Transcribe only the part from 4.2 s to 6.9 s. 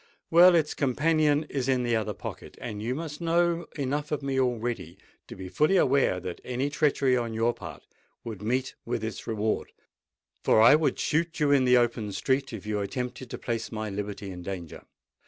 me already, to be fully aware that any